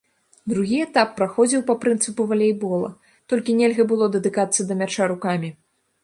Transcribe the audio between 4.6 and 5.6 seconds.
да мяча рукамі.